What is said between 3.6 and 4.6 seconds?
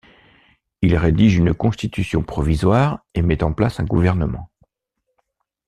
un gouvernement.